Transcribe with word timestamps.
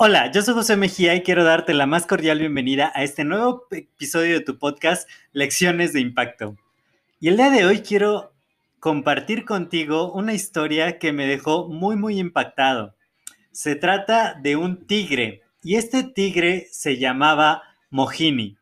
Hola, 0.00 0.30
yo 0.30 0.42
soy 0.42 0.54
José 0.54 0.76
Mejía 0.76 1.16
y 1.16 1.22
quiero 1.22 1.42
darte 1.42 1.74
la 1.74 1.84
más 1.84 2.06
cordial 2.06 2.38
bienvenida 2.38 2.92
a 2.94 3.02
este 3.02 3.24
nuevo 3.24 3.66
episodio 3.72 4.34
de 4.34 4.44
tu 4.44 4.56
podcast 4.56 5.10
Lecciones 5.32 5.92
de 5.92 5.98
Impacto. 5.98 6.56
Y 7.18 7.26
el 7.26 7.36
día 7.36 7.50
de 7.50 7.66
hoy 7.66 7.80
quiero 7.80 8.32
compartir 8.78 9.44
contigo 9.44 10.12
una 10.12 10.34
historia 10.34 11.00
que 11.00 11.12
me 11.12 11.26
dejó 11.26 11.68
muy 11.68 11.96
muy 11.96 12.20
impactado. 12.20 12.94
Se 13.50 13.74
trata 13.74 14.34
de 14.40 14.54
un 14.54 14.86
tigre 14.86 15.42
y 15.64 15.74
este 15.74 16.04
tigre 16.04 16.68
se 16.70 16.98
llamaba 16.98 17.64
Mohini. 17.90 18.56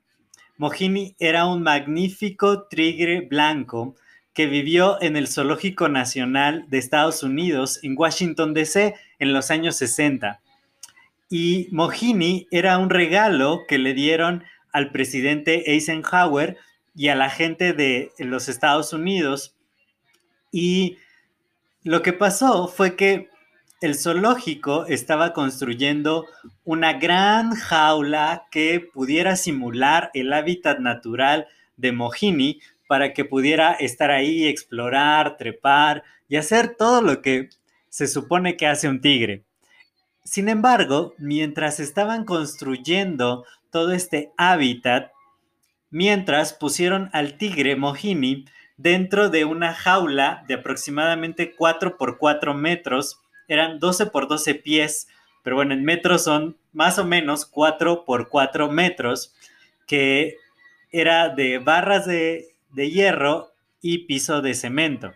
Mohini 0.56 1.17
era 1.19 1.45
un 1.45 1.62
magnífico 1.62 2.67
tigre 2.67 3.20
blanco 3.20 3.95
que 4.37 4.47
vivió 4.47 5.03
en 5.03 5.17
el 5.17 5.27
Zoológico 5.27 5.89
Nacional 5.89 6.67
de 6.69 6.79
Estados 6.79 7.25
Unidos 7.25 7.81
en 7.83 7.97
Washington, 7.98 8.55
D.C. 8.55 8.95
en 9.19 9.33
los 9.33 9.51
años 9.51 9.75
60 9.75 10.41
y 11.28 11.69
Mohini 11.73 12.47
era 12.51 12.78
un 12.78 12.91
regalo 12.91 13.65
que 13.67 13.78
le 13.78 13.95
dieron 13.95 14.45
al 14.73 14.91
presidente 14.91 15.73
Eisenhower 15.73 16.56
y 16.95 17.09
a 17.09 17.15
la 17.15 17.31
gente 17.31 17.73
de 17.73 18.12
los 18.19 18.48
Estados 18.48 18.93
Unidos. 18.93 19.56
Y 20.53 20.98
lo 21.83 22.03
que 22.03 22.12
pasó 22.12 22.69
fue 22.69 22.97
que 22.97 23.28
el 23.81 23.97
zoológico 23.97 24.87
estaba 24.87 25.33
construyendo 25.33 26.27
una 26.65 26.95
gran 26.95 27.55
jaula 27.55 28.47
que 28.50 28.89
pudiera 28.93 29.37
simular 29.37 30.11
el 30.15 30.33
hábitat 30.33 30.78
natural 30.78 31.47
de 31.77 31.93
Mohini 31.93 32.61
para 32.87 33.12
que 33.12 33.25
pudiera 33.25 33.73
estar 33.73 34.11
ahí, 34.11 34.47
explorar, 34.47 35.37
trepar 35.37 36.05
y 36.29 36.37
hacer 36.37 36.77
todo 36.77 37.03
lo 37.03 37.23
que 37.23 37.48
se 37.89 38.06
supone 38.06 38.56
que 38.56 38.67
hace 38.67 38.89
un 38.89 39.01
tigre. 39.01 39.45
Sin 40.25 40.48
embargo, 40.48 41.15
mientras 41.19 41.81
estaban 41.81 42.25
construyendo 42.25 43.45
todo 43.70 43.93
este 43.93 44.33
hábitat, 44.37 45.12
mientras 45.91 46.53
pusieron 46.53 47.11
al 47.12 47.39
tigre 47.39 47.77
Mohini 47.77 48.45
dentro 48.77 49.31
de 49.31 49.45
una 49.45 49.73
jaula 49.73 50.45
de 50.48 50.55
aproximadamente 50.55 51.55
4 51.55 51.97
por 51.97 52.19
4 52.19 52.55
metros, 52.55 53.21
eran 53.48 53.78
12 53.78 54.06
por 54.06 54.28
12 54.28 54.56
pies, 54.56 55.09
pero 55.43 55.56
bueno, 55.56 55.75
en 55.75 55.84
metros 55.84 56.25
son 56.25 56.56
más 56.73 56.98
o 56.98 57.05
menos 57.05 57.47
4 57.47 58.05
por 58.05 58.28
4 58.28 58.71
metros, 58.71 59.33
que 59.87 60.37
era 60.91 61.28
de 61.28 61.59
barras 61.59 62.05
de, 62.06 62.56
de 62.77 62.91
hierro 62.91 63.52
y 63.82 64.06
piso 64.06 64.41
de 64.42 64.55
cemento. 64.55 65.12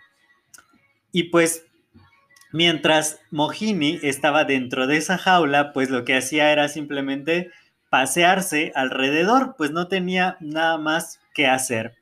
Y 1.12 1.24
pues 1.24 1.64
Mientras 2.52 3.20
Mohini 3.30 4.00
estaba 4.02 4.44
dentro 4.44 4.88
de 4.88 4.96
esa 4.96 5.18
jaula, 5.18 5.72
pues 5.72 5.88
lo 5.88 6.04
que 6.04 6.16
hacía 6.16 6.50
era 6.50 6.68
simplemente 6.68 7.50
pasearse 7.90 8.72
alrededor, 8.74 9.54
pues 9.56 9.70
no 9.70 9.86
tenía 9.86 10.36
nada 10.40 10.76
más 10.76 11.20
que 11.32 11.46
hacer. 11.46 11.94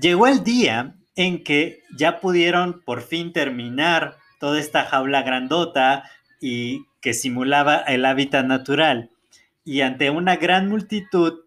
Llegó 0.00 0.26
el 0.26 0.42
día 0.42 0.94
en 1.16 1.44
que 1.44 1.82
ya 1.94 2.20
pudieron 2.20 2.80
por 2.80 3.02
fin 3.02 3.34
terminar 3.34 4.16
toda 4.38 4.58
esta 4.58 4.84
jaula 4.84 5.22
grandota 5.22 6.04
y 6.40 6.86
que 7.02 7.12
simulaba 7.12 7.76
el 7.76 8.06
hábitat 8.06 8.46
natural. 8.46 9.10
Y 9.66 9.82
ante 9.82 10.08
una 10.08 10.36
gran 10.36 10.68
multitud 10.68 11.40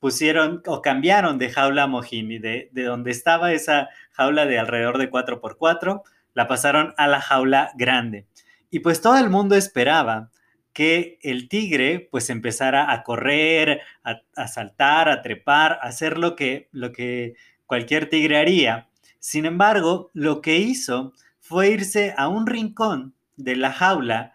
pusieron 0.00 0.62
o 0.66 0.82
cambiaron 0.82 1.38
de 1.38 1.50
jaula 1.50 1.84
a 1.84 1.86
Mohini, 1.86 2.38
de, 2.38 2.70
de 2.72 2.82
donde 2.84 3.10
estaba 3.10 3.52
esa 3.52 3.88
jaula 4.12 4.46
de 4.46 4.58
alrededor 4.58 4.98
de 4.98 5.10
4x4 5.10 6.02
la 6.34 6.48
pasaron 6.48 6.94
a 6.96 7.06
la 7.06 7.20
jaula 7.20 7.72
grande. 7.76 8.26
Y 8.70 8.80
pues 8.80 9.00
todo 9.00 9.18
el 9.18 9.30
mundo 9.30 9.56
esperaba 9.56 10.30
que 10.72 11.18
el 11.22 11.48
tigre 11.48 12.08
pues 12.10 12.30
empezara 12.30 12.92
a 12.92 13.02
correr, 13.02 13.80
a, 14.04 14.48
saltar, 14.48 15.08
a 15.08 15.22
trepar, 15.22 15.72
a 15.82 15.88
hacer 15.88 16.16
lo 16.18 16.36
que, 16.36 16.68
lo 16.72 16.92
que 16.92 17.34
cualquier 17.66 18.08
tigre 18.08 18.38
haría. 18.38 18.88
Sin 19.18 19.44
embargo, 19.44 20.10
lo 20.14 20.40
que 20.40 20.58
hizo 20.58 21.12
fue 21.40 21.70
irse 21.70 22.14
a 22.16 22.28
un 22.28 22.46
rincón 22.46 23.14
de 23.36 23.56
la 23.56 23.72
jaula, 23.72 24.34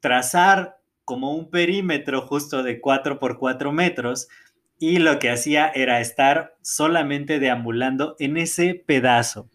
trazar 0.00 0.78
como 1.04 1.34
un 1.34 1.48
perímetro 1.48 2.22
justo 2.22 2.62
de 2.62 2.80
4 2.80 3.18
por 3.18 3.38
4 3.38 3.72
metros 3.72 4.28
y 4.78 4.98
lo 4.98 5.18
que 5.18 5.30
hacía 5.30 5.68
era 5.68 6.00
estar 6.00 6.56
solamente 6.62 7.38
deambulando 7.38 8.16
en 8.18 8.36
ese 8.36 8.74
pedazo. 8.74 9.48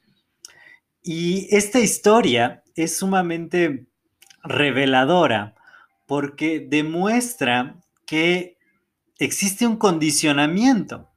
Y 1.02 1.48
esta 1.56 1.80
historia 1.80 2.64
es 2.76 2.98
sumamente 2.98 3.86
reveladora 4.44 5.56
porque 6.06 6.66
demuestra 6.68 7.78
que 8.06 8.58
existe 9.18 9.66
un 9.66 9.78
condicionamiento 9.78 11.10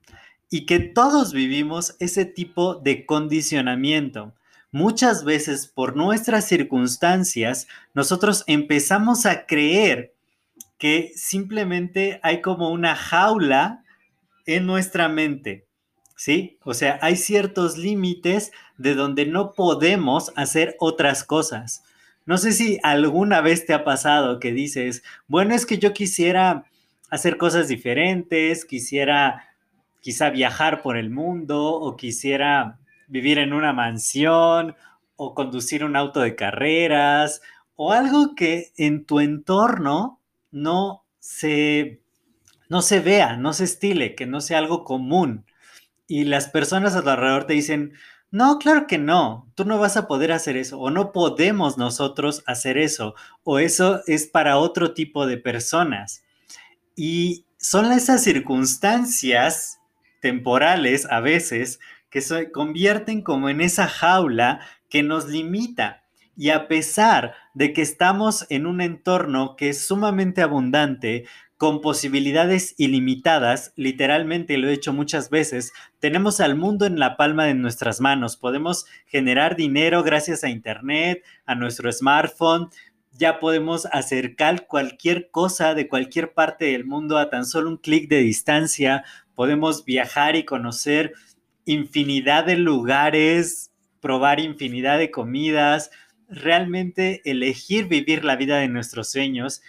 y 0.50 0.66
que 0.66 0.78
todos 0.78 1.33
vivimos 1.33 1.97
ese 1.99 2.25
tipo 2.25 2.77
de 2.77 3.05
condicionamiento. 3.05 4.34
Muchas 4.71 5.25
veces 5.25 5.66
por 5.66 5.97
nuestras 5.97 6.47
circunstancias 6.47 7.66
nosotros 7.95 8.45
empezamos 8.47 9.27
a 9.27 9.47
creer 9.47 10.15
que 10.78 11.12
simplemente 11.16 12.21
hay 12.22 12.43
como 12.43 12.71
una 12.71 12.95
jaula 12.95 13.84
en 14.47 14.67
nuestra 14.67 15.09
mente 15.09 15.67
¿sí? 16.17 16.59
O 16.65 16.75
sea, 16.75 16.99
hay 17.03 17.17
ciertos 17.17 17.77
límites 17.77 18.51
de 18.79 18.95
donde 18.95 19.27
no 19.27 19.53
podemos 19.53 20.33
hacer 20.34 20.75
otras 20.81 21.23
cosas. 21.23 21.84
No 22.25 22.39
sé 22.39 22.53
si 22.53 22.81
alguna 22.83 23.41
vez 23.41 23.67
te 23.67 23.75
ha 23.75 23.84
pasado 23.84 24.41
que 24.41 24.53
dices, 24.53 25.05
bueno, 25.29 25.55
es 25.55 25.65
que 25.65 25.79
yo 25.79 25.93
quisiera 25.93 26.65
hacer 27.11 27.37
cosas 27.37 27.69
diferentes, 27.69 28.65
quisiera 28.65 29.45
quizá 30.01 30.31
viajar 30.31 30.83
por 30.83 30.97
el 30.97 31.11
mundo 31.11 31.67
o 31.67 31.97
quisiera 31.97 32.81
vivir 33.07 33.39
en 33.39 33.53
una 33.53 33.73
mansión 33.73 34.75
o 35.15 35.34
conducir 35.34 35.84
un 35.84 35.95
auto 35.95 36.21
de 36.21 36.34
carreras 36.34 37.43
o 37.77 37.93
algo 37.93 38.34
que 38.34 38.73
en 38.77 39.05
tu 39.05 39.21
entorno 39.21 40.21
no 40.51 41.05
se, 41.21 42.01
no 42.69 42.82
se 42.82 43.00
vea, 43.00 43.37
no 43.37 43.53
se 43.53 43.65
estile, 43.65 44.15
que 44.15 44.27
no 44.27 44.41
sea 44.41 44.59
algo 44.59 44.84
común 44.84 45.44
y 46.09 46.25
las 46.25 46.49
personas 46.49 46.94
a 46.94 47.03
tu 47.03 47.10
alrededor 47.10 47.44
te 47.44 47.54
dicen, 47.54 47.94
no, 48.31 48.59
claro 48.59 48.87
que 48.87 48.99
no, 48.99 49.50
tú 49.54 49.65
no 49.65 49.78
vas 49.78 49.97
a 49.97 50.06
poder 50.06 50.32
hacer 50.32 50.56
eso, 50.56 50.78
o 50.78 50.91
no 50.91 51.12
podemos 51.12 51.78
nosotros 51.78 52.43
hacer 52.47 52.78
eso, 52.78 53.15
o 53.44 53.59
eso 53.59 54.03
es 54.06 54.27
para 54.27 54.59
otro 54.59 54.94
tipo 54.94 55.27
de 55.27 55.38
personas. 55.38 56.22
Y 56.94 57.47
son 57.59 57.93
esas 57.93 58.22
circunstancias 58.22 59.78
temporales 60.21 61.06
a 61.10 61.21
veces 61.21 61.81
que 62.10 62.21
se 62.21 62.51
convierten 62.51 63.22
como 63.22 63.48
en 63.48 63.60
esa 63.60 63.86
jaula 63.86 64.60
que 64.89 65.03
nos 65.03 65.28
limita. 65.28 66.03
Y 66.36 66.51
a 66.51 66.69
pesar 66.69 67.34
de 67.54 67.72
que 67.72 67.83
estamos 67.83 68.47
en 68.51 68.66
un 68.66 68.80
entorno 68.80 69.57
que 69.57 69.71
es 69.71 69.86
sumamente 69.86 70.42
abundante, 70.42 71.24
con 71.57 71.81
posibilidades 71.81 72.75
ilimitadas, 72.77 73.73
literalmente 73.77 74.59
lo 74.59 74.69
he 74.69 74.75
hecho 74.75 74.93
muchas 74.93 75.31
veces, 75.31 75.73
tenemos 76.01 76.41
al 76.41 76.55
mundo 76.55 76.85
en 76.85 76.99
la 76.99 77.17
palma 77.17 77.45
de 77.45 77.55
nuestras 77.55 78.01
manos, 78.01 78.37
podemos 78.37 78.85
generar 79.07 79.57
dinero 79.57 80.03
gracias 80.03 80.45
a 80.45 80.51
Internet, 80.51 81.25
a 81.47 81.55
nuestro 81.55 81.91
smartphone, 81.91 82.69
ya 83.13 83.41
podemos 83.41 83.87
acercar 83.87 84.67
cualquier 84.67 85.31
cosa 85.31 85.75
de 85.75 85.89
cualquier 85.89 86.35
parte 86.35 86.67
del 86.67 86.85
mundo 86.85 87.17
a 87.17 87.31
tan 87.31 87.47
solo 87.47 87.71
un 87.71 87.79
clic 87.79 88.11
de 88.11 88.19
distancia, 88.19 89.05
podemos 89.35 89.87
viajar 89.87 90.37
y 90.37 90.45
conocer 90.45 91.15
infinidad 91.65 92.45
de 92.45 92.57
lugares, 92.57 93.71
probar 94.01 94.41
infinidad 94.41 94.99
de 94.99 95.11
comidas, 95.11 95.91
realmente 96.29 97.23
elegir 97.25 97.87
vivir 97.87 98.25
la 98.25 98.37
vida 98.37 98.59
de 98.59 98.69
nuestros 98.69 99.11
sueños 99.11 99.63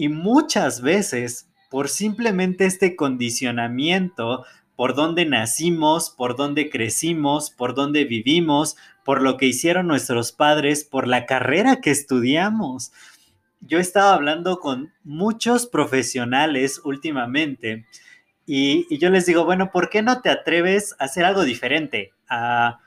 y 0.00 0.08
muchas 0.08 0.80
veces, 0.80 1.50
por 1.68 1.90
simplemente 1.90 2.64
este 2.64 2.96
condicionamiento, 2.96 4.46
por 4.74 4.94
dónde 4.94 5.26
nacimos, 5.26 6.08
por 6.08 6.36
dónde 6.36 6.70
crecimos, 6.70 7.50
por 7.50 7.74
dónde 7.74 8.06
vivimos, 8.06 8.78
por 9.04 9.20
lo 9.20 9.36
que 9.36 9.44
hicieron 9.44 9.88
nuestros 9.88 10.32
padres, 10.32 10.84
por 10.84 11.06
la 11.06 11.26
carrera 11.26 11.82
que 11.82 11.90
estudiamos. 11.90 12.92
Yo 13.60 13.76
he 13.76 13.82
estado 13.82 14.14
hablando 14.14 14.58
con 14.58 14.90
muchos 15.04 15.66
profesionales 15.66 16.80
últimamente 16.82 17.84
y, 18.46 18.86
y 18.88 18.96
yo 18.96 19.10
les 19.10 19.26
digo, 19.26 19.44
bueno, 19.44 19.70
¿por 19.70 19.90
qué 19.90 20.00
no 20.00 20.22
te 20.22 20.30
atreves 20.30 20.96
a 20.98 21.04
hacer 21.04 21.26
algo 21.26 21.44
diferente? 21.44 22.12
A 22.26 22.78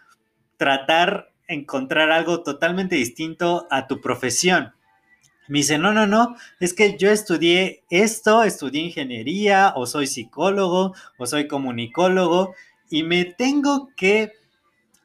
tratar 0.57 1.31
encontrar 1.47 2.09
algo 2.09 2.41
totalmente 2.41 2.95
distinto 2.95 3.67
a 3.69 3.85
tu 3.85 4.01
profesión. 4.01 4.73
Me 5.53 5.59
dice, 5.59 5.77
no, 5.77 5.93
no, 5.93 6.07
no, 6.07 6.35
es 6.59 6.73
que 6.73 6.97
yo 6.97 7.11
estudié 7.11 7.83
esto, 7.91 8.41
estudié 8.41 8.85
ingeniería, 8.85 9.73
o 9.75 9.85
soy 9.85 10.07
psicólogo, 10.07 10.95
o 11.19 11.27
soy 11.27 11.47
comunicólogo, 11.47 12.55
y 12.89 13.03
me 13.03 13.23
tengo 13.23 13.89
que, 13.95 14.31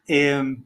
em, 0.06 0.65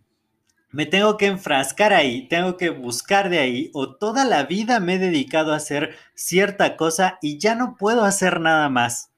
me 0.71 0.87
tengo 0.87 1.17
que 1.17 1.27
enfrascar 1.27 1.93
ahí, 1.93 2.29
tengo 2.29 2.57
que 2.57 2.71
buscar 2.71 3.29
de 3.29 3.41
ahí, 3.41 3.71
o 3.75 3.97
toda 3.97 4.25
la 4.25 4.45
vida 4.45 4.79
me 4.79 4.95
he 4.95 4.99
dedicado 5.01 5.53
a 5.53 5.57
hacer 5.57 5.97
cierta 6.15 6.77
cosa 6.77 7.19
y 7.21 7.39
ya 7.39 7.57
no 7.57 7.75
puedo 7.77 8.05
hacer 8.05 8.39
nada 8.39 8.69
más. 8.69 9.11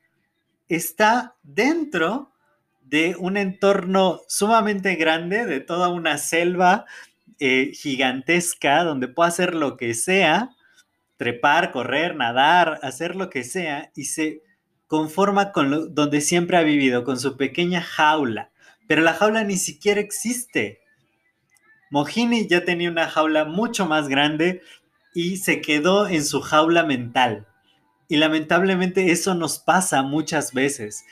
Está 0.70 1.36
dentro 1.42 2.32
de 2.80 3.16
un 3.18 3.36
entorno 3.36 4.22
sumamente 4.28 4.94
grande, 4.94 5.44
de 5.44 5.60
toda 5.60 5.90
una 5.90 6.16
selva 6.16 6.86
eh, 7.38 7.72
gigantesca 7.74 8.84
donde 8.84 9.08
puedo 9.08 9.28
hacer 9.28 9.54
lo 9.54 9.76
que 9.76 9.94
sea, 9.94 10.50
trepar, 11.16 11.72
correr, 11.72 12.16
nadar, 12.16 12.78
hacer 12.82 13.16
lo 13.16 13.30
que 13.30 13.44
sea, 13.44 13.90
y 13.94 14.04
se 14.04 14.42
conforma 14.86 15.52
con 15.52 15.70
lo, 15.70 15.86
donde 15.86 16.20
siempre 16.20 16.56
ha 16.56 16.62
vivido, 16.62 17.04
con 17.04 17.18
su 17.18 17.36
pequeña 17.36 17.80
jaula. 17.82 18.50
Pero 18.86 19.02
la 19.02 19.14
jaula 19.14 19.44
ni 19.44 19.56
siquiera 19.56 20.00
existe. 20.00 20.80
Mohini 21.90 22.48
ya 22.48 22.64
tenía 22.64 22.90
una 22.90 23.08
jaula 23.08 23.44
mucho 23.44 23.86
más 23.86 24.08
grande 24.08 24.62
y 25.14 25.38
se 25.38 25.60
quedó 25.60 26.08
en 26.08 26.24
su 26.24 26.40
jaula 26.40 26.84
mental. 26.84 27.46
Y 28.08 28.16
lamentablemente 28.16 29.10
eso 29.10 29.34
nos 29.34 29.58
pasa 29.58 30.02
muchas 30.02 30.52
veces 30.52 31.04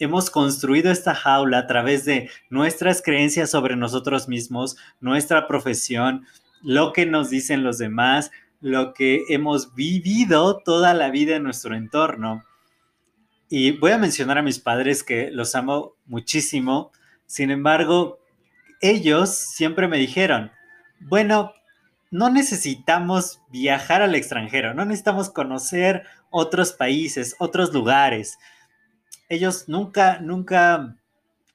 hemos 0.00 0.30
construido 0.30 0.90
esta 0.90 1.14
jaula 1.14 1.58
a 1.58 1.66
través 1.66 2.04
de 2.04 2.30
nuestras 2.48 3.02
creencias 3.02 3.50
sobre 3.50 3.76
nosotros 3.76 4.28
mismos, 4.28 4.76
nuestra 4.98 5.46
profesión, 5.46 6.26
lo 6.62 6.92
que 6.92 7.06
nos 7.06 7.30
dicen 7.30 7.62
los 7.62 7.78
demás, 7.78 8.30
lo 8.60 8.92
que 8.94 9.24
hemos 9.28 9.74
vivido 9.74 10.58
toda 10.58 10.94
la 10.94 11.10
vida 11.10 11.36
en 11.36 11.44
nuestro 11.44 11.76
entorno. 11.76 12.44
Y 13.48 13.72
voy 13.72 13.92
a 13.92 13.98
mencionar 13.98 14.38
a 14.38 14.42
mis 14.42 14.58
padres 14.58 15.02
que 15.02 15.30
los 15.30 15.54
amo 15.54 15.94
muchísimo. 16.06 16.92
Sin 17.26 17.50
embargo, 17.50 18.18
ellos 18.80 19.30
siempre 19.30 19.86
me 19.86 19.98
dijeron, 19.98 20.50
bueno, 20.98 21.52
no 22.10 22.30
necesitamos 22.30 23.40
viajar 23.50 24.02
al 24.02 24.14
extranjero, 24.14 24.74
no 24.74 24.84
necesitamos 24.84 25.30
conocer 25.30 26.04
otros 26.30 26.72
países, 26.72 27.36
otros 27.38 27.72
lugares 27.72 28.38
ellos 29.30 29.68
nunca, 29.68 30.18
nunca 30.20 30.96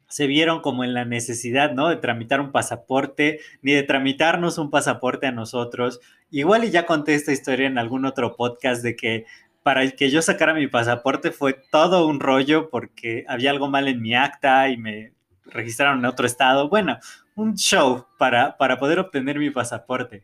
se 0.07 0.27
vieron 0.27 0.61
como 0.61 0.83
en 0.83 0.93
la 0.93 1.03
necesidad, 1.03 1.73
¿no? 1.73 1.89
De 1.89 1.97
tramitar 1.97 2.39
un 2.39 2.51
pasaporte, 2.51 3.41
ni 3.61 3.73
de 3.73 3.83
tramitarnos 3.83 4.57
un 4.57 4.71
pasaporte 4.71 5.27
a 5.27 5.31
nosotros. 5.31 5.99
Igual 6.31 6.63
y 6.63 6.71
ya 6.71 6.85
conté 6.85 7.15
esta 7.15 7.33
historia 7.33 7.67
en 7.67 7.77
algún 7.77 8.05
otro 8.05 8.35
podcast 8.35 8.81
de 8.81 8.95
que 8.95 9.25
para 9.61 9.89
que 9.91 10.09
yo 10.09 10.21
sacara 10.21 10.53
mi 10.53 10.67
pasaporte 10.67 11.31
fue 11.31 11.53
todo 11.53 12.07
un 12.07 12.19
rollo 12.19 12.69
porque 12.69 13.25
había 13.27 13.51
algo 13.51 13.67
mal 13.67 13.87
en 13.87 14.01
mi 14.01 14.15
acta 14.15 14.69
y 14.69 14.77
me 14.77 15.11
registraron 15.45 15.99
en 15.99 16.05
otro 16.05 16.25
estado. 16.25 16.69
Bueno, 16.69 16.97
un 17.35 17.55
show 17.55 18.05
para, 18.17 18.57
para 18.57 18.79
poder 18.79 18.99
obtener 18.99 19.37
mi 19.37 19.49
pasaporte. 19.49 20.23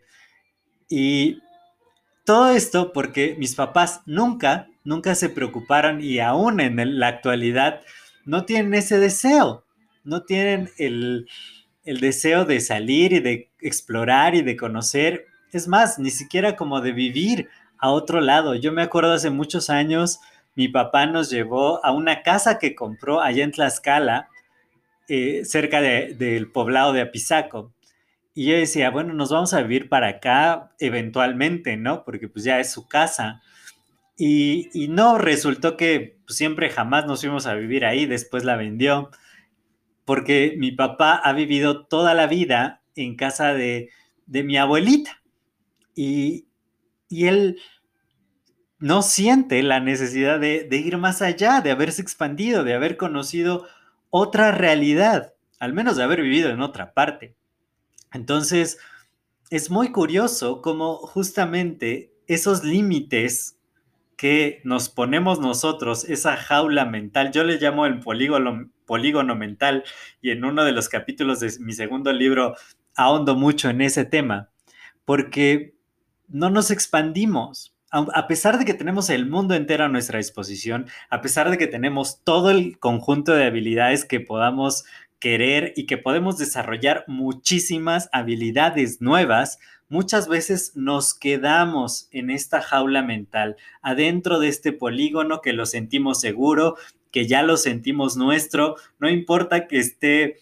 Y 0.88 1.42
todo 2.24 2.52
esto 2.52 2.94
porque 2.94 3.36
mis 3.38 3.56
papás 3.56 4.02
nunca 4.06 4.68
nunca 4.84 5.16
se 5.16 5.30
preocuparon 5.30 6.02
y 6.02 6.20
aún 6.20 6.60
en 6.60 7.00
la 7.00 7.08
actualidad 7.08 7.82
no 8.26 8.46
tienen 8.46 8.74
ese 8.74 9.00
deseo, 9.00 9.66
no 10.04 10.24
tienen 10.24 10.70
el, 10.78 11.28
el 11.84 12.00
deseo 12.00 12.46
de 12.46 12.60
salir 12.60 13.14
y 13.14 13.20
de 13.20 13.52
explorar 13.60 14.36
y 14.36 14.42
de 14.42 14.56
conocer. 14.58 15.26
Es 15.52 15.68
más, 15.68 16.00
ni 16.00 16.12
siquiera 16.12 16.56
como 16.56 16.82
de 16.82 16.92
vivir 16.92 17.50
a 17.78 17.90
otro 17.90 18.22
lado. 18.22 18.56
Yo 18.56 18.72
me 18.72 18.84
acuerdo 18.84 19.14
hace 19.14 19.30
muchos 19.30 19.70
años, 19.70 20.20
mi 20.56 20.68
papá 20.68 21.06
nos 21.06 21.30
llevó 21.30 21.84
a 21.84 21.92
una 21.92 22.22
casa 22.22 22.60
que 22.60 22.76
compró 22.76 23.22
allá 23.22 23.44
en 23.44 23.52
Tlaxcala, 23.52 24.30
eh, 25.08 25.44
cerca 25.46 25.82
del 25.82 26.52
poblado 26.52 26.94
de 26.94 27.02
Apizaco. 27.02 27.74
Y 28.34 28.46
yo 28.46 28.56
decía, 28.56 28.92
bueno, 28.92 29.14
nos 29.14 29.32
vamos 29.32 29.54
a 29.54 29.62
vivir 29.62 29.90
para 29.90 30.08
acá 30.08 30.72
eventualmente, 30.80 31.76
¿no? 31.76 32.06
Porque 32.06 32.30
pues 32.30 32.46
ya 32.46 32.60
es 32.60 32.72
su 32.72 32.88
casa. 32.88 33.42
Y, 34.18 34.88
no, 34.90 35.18
resultó 35.18 35.78
que 35.78 36.20
pues, 36.26 36.38
siempre 36.38 36.70
jamás 36.70 37.06
nos 37.06 37.22
fuimos 37.22 37.48
a 37.48 37.56
vivir 37.56 37.86
ahí, 37.86 38.06
después 38.06 38.44
la 38.44 38.56
vendió, 38.56 39.10
porque 40.06 40.56
mi 40.58 40.72
papá 40.72 41.16
ha 41.16 41.34
vivido 41.34 41.86
toda 41.88 42.14
la 42.14 42.28
vida 42.28 42.82
en 42.96 43.16
casa 43.16 43.54
de, 43.54 43.90
mi 44.28 44.58
abuelita. 44.58 45.22
Y, 45.96 46.48
él 47.10 47.60
no 48.80 49.02
siente 49.02 49.62
la 49.64 49.80
necesidad 49.80 50.40
de, 50.40 50.64
de, 50.64 50.78
ir 50.78 50.98
más 50.98 51.22
allá, 51.22 51.62
de 51.62 51.72
haberse 51.72 52.02
expandido, 52.02 52.64
de 52.64 52.74
haber 52.74 52.98
conocido 52.98 53.68
otra 54.10 54.52
realidad, 54.52 55.34
al 55.60 55.74
menos 55.74 55.98
de 55.98 56.04
haber 56.04 56.22
vivido 56.22 56.50
en 56.50 56.62
otra 56.62 56.94
parte. 56.94 57.36
Entonces, 58.14 58.78
es 59.50 59.70
muy 59.70 59.92
curioso 59.92 60.62
cómo 60.62 60.96
justamente 60.96 62.14
esos 62.28 62.64
límites 62.64 63.58
que 64.22 64.62
nos 64.64 64.88
ponemos 64.88 65.40
nosotros, 65.40 66.04
esa 66.08 66.38
jaula 66.38 66.86
mental, 66.86 67.32
yo 67.32 67.44
le 67.44 67.58
llamo 67.58 67.88
el 67.88 68.02
polígono, 68.02 68.70
polígono 68.86 69.36
mental 69.36 69.84
y 70.22 70.30
en 70.30 70.46
uno 70.46 70.64
de 70.64 70.74
los 70.74 70.90
capítulos 70.90 71.40
de 71.40 71.52
mi 71.60 71.74
segundo 71.74 72.14
libro 72.14 72.54
ahondo 72.96 73.34
mucho 73.34 73.72
en 73.72 73.82
ese 73.82 74.06
tema, 74.06 74.50
porque 75.06 75.74
no 76.28 76.52
nos 76.52 76.70
expandimos. 76.70 77.74
A 77.90 78.28
pesar 78.28 78.60
de 78.60 78.66
que 78.66 78.76
tenemos 78.76 79.10
el 79.10 79.28
mundo 79.28 79.56
entero 79.56 79.86
a 79.86 79.90
nuestra 79.90 80.20
disposición, 80.20 80.86
a 81.10 81.22
pesar 81.22 81.50
de 81.50 81.58
que 81.58 81.66
tenemos 81.66 82.24
todo 82.24 82.52
el 82.52 82.78
conjunto 82.78 83.34
de 83.34 83.46
habilidades 83.46 84.06
que 84.06 84.20
podamos 84.20 84.86
querer 85.22 85.72
y 85.78 85.86
que 85.86 85.98
podemos 85.98 86.38
desarrollar 86.38 87.06
muchísimas 87.08 88.10
habilidades 88.12 89.02
nuevas, 89.02 89.60
muchas 89.88 90.28
veces 90.28 90.74
nos 90.76 91.14
quedamos 91.14 92.10
en 92.12 92.30
esta 92.32 92.62
jaula 92.62 93.04
mental, 93.04 93.56
adentro 93.82 94.40
de 94.40 94.50
este 94.50 94.74
polígono 94.74 95.40
que 95.42 95.54
lo 95.54 95.66
sentimos 95.66 96.20
seguro, 96.20 96.76
que 97.12 97.28
ya 97.28 97.44
lo 97.44 97.56
sentimos 97.56 98.18
nuestro, 98.18 98.76
no 99.00 99.10
importa 99.10 99.68
que 99.68 99.80
esté 99.80 100.40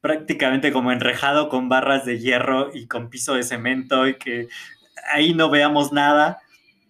prácticamente 0.00 0.72
como 0.72 0.92
enrejado 0.92 1.48
con 1.48 1.68
barras 1.68 2.04
de 2.04 2.20
hierro 2.20 2.70
y 2.72 2.86
con 2.86 3.10
piso 3.10 3.34
de 3.34 3.42
cemento 3.42 4.06
y 4.06 4.14
que 4.14 4.48
ahí 5.12 5.34
no 5.34 5.50
veamos 5.50 5.92
nada. 5.92 6.38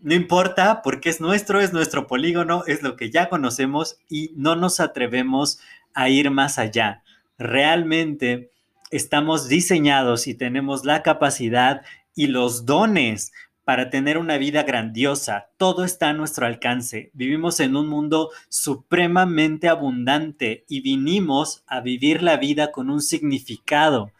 No 0.02 0.14
importa 0.14 0.82
porque 0.82 1.08
es 1.08 1.20
nuestro, 1.20 1.60
es 1.60 1.72
nuestro 1.72 2.06
polígono, 2.06 2.64
es 2.66 2.82
lo 2.82 2.96
que 2.96 3.10
ya 3.10 3.28
conocemos 3.28 3.98
y 4.08 4.32
no 4.36 4.56
nos 4.56 4.80
atrevemos 4.80 5.58
a 5.94 6.08
ir 6.08 6.30
más 6.30 6.58
allá. 6.58 7.02
Realmente 7.40 8.52
estamos 8.90 9.48
diseñados 9.48 10.26
y 10.26 10.34
tenemos 10.34 10.84
la 10.84 11.02
capacidad 11.02 11.80
y 12.14 12.26
los 12.26 12.66
dones 12.66 13.32
para 13.64 13.88
tener 13.88 14.18
una 14.18 14.36
vida 14.36 14.62
grandiosa. 14.64 15.48
Todo 15.56 15.84
está 15.84 16.10
a 16.10 16.12
nuestro 16.12 16.44
alcance. 16.44 17.10
Vivimos 17.14 17.58
en 17.60 17.76
un 17.76 17.88
mundo 17.88 18.28
supremamente 18.50 19.70
abundante 19.70 20.66
y 20.68 20.82
vinimos 20.82 21.64
a 21.66 21.80
vivir 21.80 22.22
la 22.22 22.36
vida 22.36 22.72
con 22.72 22.90
un 22.90 23.00
significado. 23.00 24.12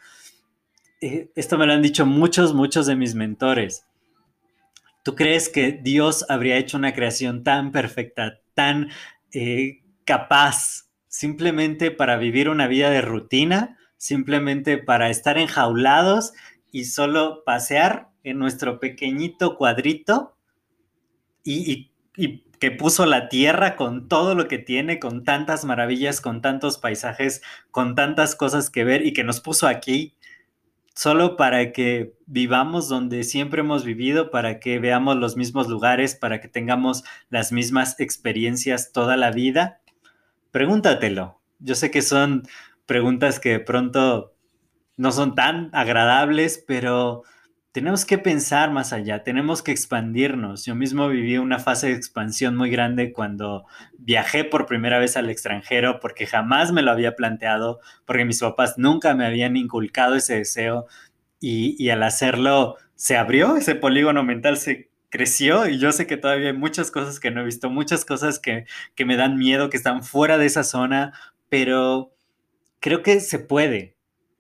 Eh, 1.03 1.31
esto 1.37 1.59
me 1.59 1.67
lo 1.67 1.75
han 1.75 1.83
dicho 1.83 2.07
muchos, 2.07 2.55
muchos 2.55 2.87
de 2.87 2.97
mis 2.97 3.15
mentores. 3.15 3.85
¿Tú 5.05 5.15
crees 5.15 5.51
que 5.51 5.73
Dios 5.73 6.25
habría 6.31 6.57
hecho 6.57 6.79
una 6.79 6.95
creación 6.95 7.45
tan 7.45 7.71
perfecta, 7.71 8.41
tan 8.55 8.89
eh, 9.35 9.83
capaz, 10.07 10.90
simplemente 11.11 11.91
para 11.91 12.17
vivir 12.17 12.49
una 12.49 12.69
vida 12.69 12.89
de 12.89 13.03
rutina, 13.03 13.77
simplemente 13.99 14.79
para 14.79 15.11
estar 15.11 15.37
enjaulados 15.37 16.33
y 16.71 16.85
solo 16.85 17.43
pasear 17.45 18.09
en 18.23 18.39
nuestro 18.39 18.79
pequeñito 18.79 19.57
cuadrito 19.57 20.37
y, 21.45 21.91
que 22.61 22.71
puso 22.71 23.07
la 23.07 23.31
tierra 23.31 23.75
con 23.75 24.07
todo 24.07 24.35
lo 24.35 24.47
que 24.47 24.59
tiene, 24.59 24.99
con 24.99 25.25
tantas 25.25 25.65
maravillas, 25.65 26.21
con 26.21 26.43
tantos 26.43 26.77
paisajes, 26.77 27.41
con 27.71 27.95
tantas 27.95 28.37
cosas 28.37 28.69
que 28.69 28.85
ver 28.85 29.05
y 29.05 29.15
que 29.15 29.25
nos 29.25 29.41
puso 29.41 29.67
aquí 29.67 30.15
solo 30.95 31.37
para 31.37 31.73
que 31.73 32.13
vivamos 32.27 32.89
donde 32.89 33.25
siempre 33.25 33.61
hemos 33.61 33.85
vivido, 33.85 34.31
para 34.31 34.61
que 34.61 34.79
veamos 34.79 35.17
los 35.17 35.37
mismos 35.39 35.69
lugares, 35.69 36.15
para 36.15 36.43
que 36.43 36.49
tengamos 36.49 37.03
las 37.31 37.51
mismas 37.53 37.99
experiencias 37.99 38.93
toda 38.93 39.17
la 39.17 39.31
vida? 39.31 39.80
Pregúntatelo. 40.51 41.41
Yo 41.59 41.75
sé 41.75 41.91
que 41.91 42.03
son 42.03 42.43
preguntas 42.87 43.39
que 43.39 43.51
de 43.51 43.61
pronto 43.61 44.35
no 44.97 45.13
son 45.13 45.35
tan 45.35 45.71
agradables, 45.73 46.63
pero 46.67 47.23
tenemos 47.73 48.05
que 48.05 48.19
pensar 48.19 48.73
más 48.73 48.93
allá, 48.93 49.23
tenemos 49.23 49.63
que 49.63 49.71
expandirnos. 49.71 50.65
Yo 50.65 50.75
mismo 50.75 51.09
viví 51.09 51.39
una 51.39 51.61
fase 51.61 51.89
de 51.89 51.95
expansión 51.95 52.57
muy 52.57 52.69
grande 52.69 53.13
cuando 53.13 53.65
viajé 53.97 54.45
por 54.45 54.67
primera 54.67 54.99
vez 54.99 55.17
al 55.17 55.31
extranjero 55.31 56.01
porque 56.01 56.27
jamás 56.27 56.73
me 56.73 56.83
lo 56.83 56.91
había 56.91 57.15
planteado, 57.15 57.81
porque 58.07 58.25
mis 58.25 58.41
papás 58.41 58.75
nunca 58.77 59.15
me 59.15 59.25
habían 59.25 59.57
inculcado 59.57 60.17
ese 60.17 60.37
deseo 60.37 60.87
y, 61.39 61.89
al 61.91 62.03
hacerlo 62.03 62.77
se 62.97 63.17
abrió, 63.17 63.57
ese 63.57 63.75
polígono 63.75 64.23
mental 64.25 64.59
se 64.59 64.90
creció 65.11 65.69
y 65.69 65.79
yo 65.79 65.93
sé 65.93 66.07
que 66.07 66.17
todavía 66.17 66.49
hay 66.49 66.57
muchas 66.57 66.91
cosas 66.91 67.21
que 67.21 67.31
no 67.31 67.43
he 67.43 67.45
visto, 67.45 67.69
muchas 67.69 68.05
cosas 68.05 68.39
que, 68.39 68.65
que 68.95 69.05
me 69.05 69.17
dan 69.17 69.37
miedo, 69.37 69.69
que 69.69 69.77
están 69.77 70.03
fuera 70.03 70.39
de 70.39 70.47
esa 70.47 70.65
zona, 70.65 71.13
pero 71.49 72.15
creo 72.79 73.03
que 73.03 73.21
se 73.21 73.39
puede. 73.39 73.97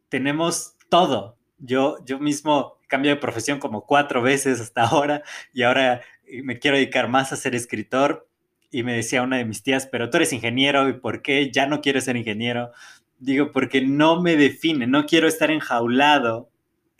Tenemos 0.08 0.76
todo. 0.88 1.36
Yo, 1.58 1.98
yo 2.06 2.18
mismo 2.18 2.78
cambio 2.88 3.10
de 3.10 3.16
profesión 3.16 3.58
como 3.58 3.86
cuatro 3.86 4.22
veces 4.22 4.60
hasta 4.60 4.82
ahora 4.82 5.22
y 5.52 5.62
ahora 5.62 6.02
eh, 6.26 6.42
me 6.42 6.58
quiero 6.58 6.76
dedicar 6.76 7.08
más 7.08 7.32
a 7.32 7.36
ser 7.36 7.54
escritor. 7.54 8.26
Y 8.72 8.84
me 8.84 8.94
decía 8.94 9.22
una 9.22 9.38
de 9.38 9.44
mis 9.44 9.64
tías, 9.64 9.86
pero 9.86 10.10
tú 10.10 10.18
eres 10.18 10.32
ingeniero 10.32 10.88
y 10.88 10.92
¿por 10.92 11.22
qué 11.22 11.50
ya 11.50 11.66
no 11.66 11.80
quieres 11.80 12.04
ser 12.04 12.16
ingeniero? 12.16 12.70
Digo, 13.18 13.50
porque 13.50 13.80
no 13.80 14.22
me 14.22 14.36
define, 14.36 14.86
no 14.86 15.06
quiero 15.06 15.26
estar 15.26 15.50
enjaulado 15.50 16.50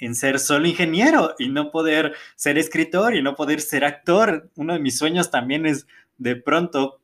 en 0.00 0.14
ser 0.14 0.38
solo 0.38 0.66
ingeniero 0.66 1.35
y 1.38 1.49
no 1.49 1.71
poder 1.71 2.14
ser 2.37 2.59
escritor 2.59 3.14
y 3.14 3.23
no 3.23 3.35
poder 3.35 3.61
ser 3.61 3.85
actor. 3.85 4.50
Uno 4.57 4.73
de 4.73 4.80
mis 4.80 4.99
sueños 4.99 5.30
también 5.30 5.66
es 5.66 5.87
de 6.19 6.37
pronto 6.37 7.00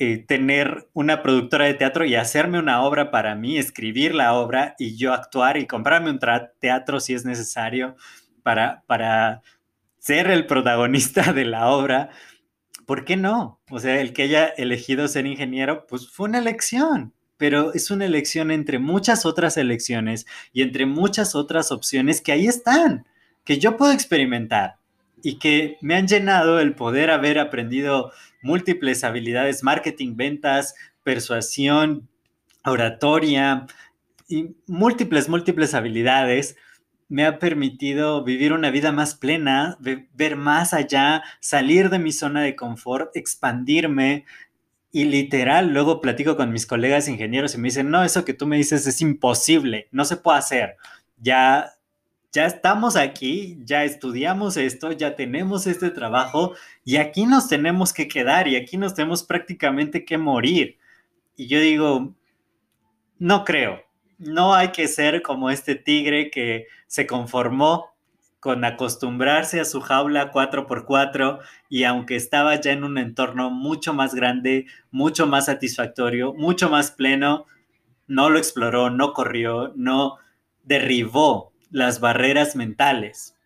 eh, 0.00 0.18
tener 0.18 0.88
una 0.92 1.22
productora 1.22 1.64
de 1.64 1.74
teatro 1.74 2.04
y 2.04 2.14
hacerme 2.14 2.58
una 2.58 2.82
obra 2.82 3.10
para 3.10 3.34
mí, 3.34 3.58
escribir 3.58 4.14
la 4.14 4.34
obra 4.34 4.76
y 4.78 4.96
yo 4.96 5.12
actuar 5.12 5.56
y 5.56 5.66
comprarme 5.66 6.10
un 6.10 6.20
teatro 6.60 7.00
si 7.00 7.14
es 7.14 7.24
necesario 7.24 7.96
para, 8.44 8.84
para 8.86 9.42
ser 9.98 10.30
el 10.30 10.46
protagonista 10.46 11.32
de 11.32 11.44
la 11.44 11.68
obra. 11.70 12.10
¿Por 12.86 13.04
qué 13.04 13.16
no? 13.16 13.60
O 13.70 13.80
sea, 13.80 14.00
el 14.00 14.12
que 14.12 14.22
haya 14.22 14.46
elegido 14.46 15.08
ser 15.08 15.26
ingeniero, 15.26 15.86
pues 15.86 16.08
fue 16.08 16.28
una 16.28 16.38
elección, 16.38 17.12
pero 17.38 17.72
es 17.72 17.90
una 17.90 18.04
elección 18.04 18.50
entre 18.50 18.78
muchas 18.78 19.24
otras 19.24 19.56
elecciones 19.56 20.26
y 20.52 20.62
entre 20.62 20.84
muchas 20.84 21.34
otras 21.34 21.72
opciones 21.72 22.20
que 22.20 22.32
ahí 22.32 22.46
están, 22.46 23.06
que 23.44 23.58
yo 23.58 23.76
puedo 23.78 23.92
experimentar 23.92 24.76
y 25.22 25.38
que 25.38 25.78
me 25.80 25.94
han 25.94 26.06
llenado 26.06 26.60
el 26.60 26.74
poder 26.74 27.10
haber 27.10 27.38
aprendido 27.38 28.12
múltiples 28.42 29.02
habilidades, 29.04 29.62
marketing, 29.62 30.16
ventas, 30.16 30.74
persuasión, 31.02 32.08
oratoria 32.64 33.66
y 34.28 34.50
múltiples, 34.66 35.28
múltiples 35.28 35.74
habilidades 35.74 36.56
me 37.08 37.24
ha 37.24 37.38
permitido 37.38 38.22
vivir 38.22 38.52
una 38.52 38.70
vida 38.70 38.92
más 38.92 39.14
plena, 39.14 39.78
ver 39.80 40.36
más 40.36 40.74
allá, 40.74 41.22
salir 41.40 41.88
de 41.88 41.98
mi 41.98 42.12
zona 42.12 42.42
de 42.42 42.54
confort, 42.54 43.16
expandirme. 43.16 44.26
Y 44.90 45.04
literal, 45.04 45.72
luego 45.72 46.00
platico 46.00 46.36
con 46.36 46.52
mis 46.52 46.66
colegas 46.66 47.08
ingenieros 47.08 47.54
y 47.54 47.58
me 47.58 47.68
dicen, 47.68 47.90
no, 47.90 48.04
eso 48.04 48.24
que 48.24 48.34
tú 48.34 48.46
me 48.46 48.56
dices 48.56 48.86
es 48.86 49.00
imposible, 49.00 49.88
no 49.90 50.04
se 50.04 50.16
puede 50.16 50.38
hacer. 50.38 50.76
Ya 51.18 51.78
ya 52.32 52.46
estamos 52.46 52.96
aquí, 52.96 53.58
ya 53.64 53.84
estudiamos 53.84 54.56
esto, 54.56 54.92
ya 54.92 55.16
tenemos 55.16 55.66
este 55.66 55.90
trabajo 55.90 56.54
y 56.84 56.96
aquí 56.96 57.26
nos 57.26 57.48
tenemos 57.48 57.92
que 57.92 58.06
quedar 58.06 58.48
y 58.48 58.56
aquí 58.56 58.76
nos 58.76 58.94
tenemos 58.94 59.22
prácticamente 59.22 60.04
que 60.04 60.18
morir. 60.18 60.78
Y 61.36 61.46
yo 61.46 61.58
digo, 61.60 62.14
no 63.18 63.44
creo, 63.44 63.82
no 64.18 64.54
hay 64.54 64.68
que 64.68 64.88
ser 64.88 65.22
como 65.22 65.50
este 65.50 65.74
tigre 65.74 66.30
que 66.30 66.66
se 66.86 67.06
conformó 67.06 67.86
con 68.48 68.64
acostumbrarse 68.64 69.60
a 69.60 69.66
su 69.66 69.82
jaula 69.82 70.32
4x4 70.32 71.40
y 71.68 71.84
aunque 71.84 72.16
estaba 72.16 72.58
ya 72.58 72.72
en 72.72 72.82
un 72.82 72.96
entorno 72.96 73.50
mucho 73.50 73.92
más 73.92 74.14
grande, 74.14 74.64
mucho 74.90 75.26
más 75.26 75.44
satisfactorio, 75.44 76.32
mucho 76.32 76.70
más 76.70 76.90
pleno, 76.90 77.44
no 78.06 78.30
lo 78.30 78.38
exploró, 78.38 78.88
no 78.88 79.12
corrió, 79.12 79.74
no 79.76 80.16
derribó 80.64 81.52
las 81.70 82.00
barreras 82.00 82.56
mentales. 82.56 83.36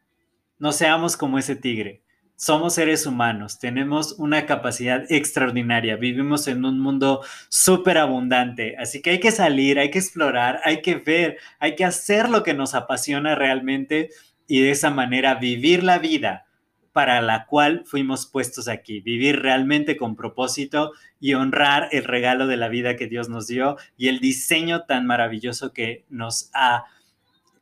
No 0.61 0.71
seamos 0.71 1.17
como 1.17 1.37
ese 1.37 1.57
tigre. 1.57 2.01
Somos 2.37 2.75
seres 2.75 3.05
humanos, 3.05 3.59
tenemos 3.59 4.13
una 4.19 4.47
capacidad 4.47 5.05
extraordinaria, 5.11 5.97
vivimos 5.97 6.47
en 6.47 6.65
un 6.65 6.79
mundo 6.79 7.23
súper 7.49 7.99
abundante, 7.99 8.77
así 8.79 9.03
que 9.03 9.11
hay 9.11 9.21
que 9.21 9.33
salir, 9.33 9.81
hay 9.81 9.91
que 9.91 9.99
explorar, 9.99 10.61
hay 10.65 10.81
que 10.81 10.97
ver, 10.97 11.39
hay 11.59 11.75
que 11.75 11.85
hacer 11.85 12.29
lo 12.29 12.45
que 12.45 12.55
nos 12.55 12.75
apasiona 12.75 13.35
realmente 13.35 14.11
y 14.53 14.61
de 14.61 14.71
esa 14.71 14.91
manera 14.91 15.37
vivir 15.37 15.83
la 15.83 15.99
vida 15.99 16.45
para 16.93 17.23
la 17.23 17.47
cual 17.47 17.85
fuimos 17.87 18.27
puestos 18.27 18.69
aquí, 18.69 19.01
vivir 19.01 19.41
realmente 19.41 19.97
con 19.97 20.15
propósito 20.15 20.93
y 21.19 21.33
honrar 21.33 21.89
el 21.93 22.05
regalo 22.05 22.47
de 22.47 22.59
la 22.59 22.69
vida 22.69 22.95
que 22.95 23.07
Dios 23.07 23.31
nos 23.31 23.47
dio 23.47 23.79
y 23.97 24.09
el 24.09 24.21
diseño 24.21 24.83
tan 24.83 25.07
maravilloso 25.07 25.73
que 25.73 26.05
nos 26.11 26.51
ha 26.53 26.85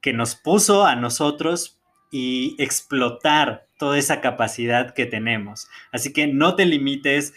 que 0.00 0.12
nos 0.12 0.35
puso 0.35 0.85
a 0.85 0.97
nosotros 0.97 1.78
y 2.11 2.56
explotar 2.59 3.68
toda 3.78 3.97
esa 3.97 4.20
capacidad 4.20 4.92
que 4.92 5.06
tenemos. 5.06 5.68
Así 5.92 6.12
que 6.12 6.26
no 6.26 6.56
te 6.56 6.66
limites, 6.66 7.35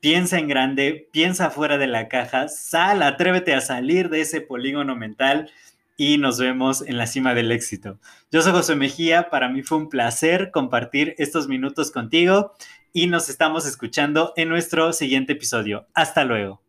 piensa 0.00 0.40
en 0.40 0.48
grande, 0.48 1.08
piensa 1.12 1.50
fuera 1.50 1.78
de 1.78 1.86
la 1.86 2.08
caja, 2.08 2.48
sal, 2.48 3.04
atrévete 3.04 3.54
a 3.54 3.60
salir 3.60 4.08
de 4.08 4.22
ese 4.22 4.40
polígono 4.40 4.96
mental 4.96 5.48
y 5.96 6.18
nos 6.18 6.38
vemos 6.38 6.82
en 6.82 6.98
la 6.98 7.06
cima 7.06 7.34
del 7.34 7.52
éxito. 7.52 7.98
Yo 8.30 8.42
soy 8.42 8.52
José 8.52 8.74
Mejía, 8.76 9.30
para 9.30 9.48
mí 9.48 9.62
fue 9.62 9.78
un 9.78 9.88
placer 9.88 10.50
compartir 10.50 11.14
estos 11.18 11.48
minutos 11.48 11.90
contigo 11.90 12.52
y 12.92 13.06
nos 13.06 13.28
estamos 13.28 13.66
escuchando 13.66 14.32
en 14.36 14.48
nuestro 14.48 14.92
siguiente 14.92 15.34
episodio. 15.34 15.86
Hasta 15.94 16.24
luego. 16.24 16.65